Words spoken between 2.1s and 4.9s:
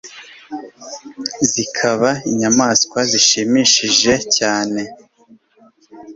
inyamaswa zishimishije cyane